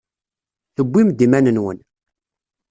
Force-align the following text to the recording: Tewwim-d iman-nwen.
Tewwim-d 0.75 1.19
iman-nwen. 1.25 1.77